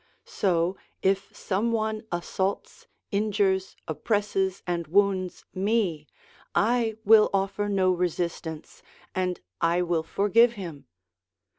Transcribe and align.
So, 0.25 0.77
if 1.03 1.29
some 1.37 1.71
one 1.71 2.07
assaults, 2.11 2.87
injures, 3.11 3.75
oppresses, 3.87 4.63
and 4.65 4.87
wounds 4.87 5.45
me, 5.53 6.07
I 6.55 6.95
will 7.05 7.29
offer 7.35 7.69
no 7.69 7.91
resistance, 7.91 8.81
and 9.13 9.39
I 9.61 9.83
will 9.83 10.01
forgive 10.01 10.53
him. 10.53 10.87